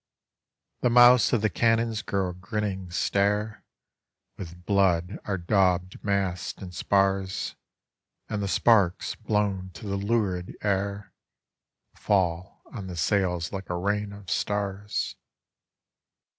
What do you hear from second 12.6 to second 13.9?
on the sails like a